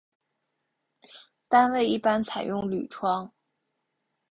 [1.47, 3.31] 单位一般采用铝窗。